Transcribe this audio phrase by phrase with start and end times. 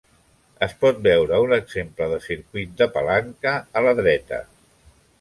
[0.67, 4.45] Es pot veure un exemple de circuit de palanca a la dreta.